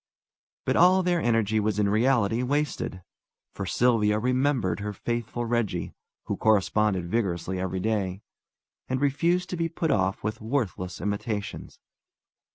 [0.65, 3.03] But all their energy was in reality wasted,
[3.53, 5.93] for Sylvia remembered her faithful Reggie,
[6.23, 8.23] who corresponded vigorously every day,
[8.89, 11.77] and refused to be put off with worthless imitations.